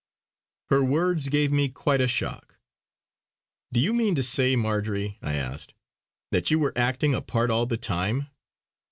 Her 0.71 0.83
words 0.83 1.29
gave 1.29 1.51
me 1.51 1.69
quite 1.69 2.01
a 2.01 2.07
shock. 2.07 2.57
"Do 3.71 3.79
you 3.79 3.93
mean 3.93 4.15
to 4.15 4.23
say 4.23 4.55
Marjory," 4.55 5.19
I 5.21 5.35
asked, 5.35 5.75
"that 6.31 6.49
you 6.49 6.57
were 6.57 6.73
acting 6.75 7.13
a 7.13 7.21
part 7.21 7.51
all 7.51 7.67
the 7.67 7.77
time?" 7.77 8.25